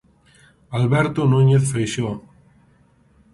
Alberto 0.77 1.21
Núñez 1.31 1.63
Feixóo. 1.73 2.13